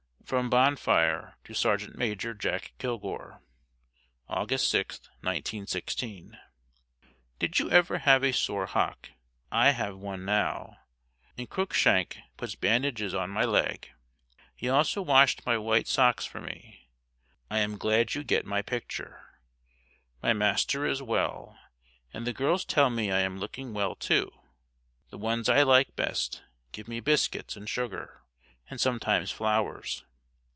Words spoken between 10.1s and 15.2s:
now, and Cruickshank puts bandages on my leg. He also